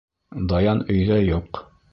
[0.53, 1.65] Даян өйҙә юҡ.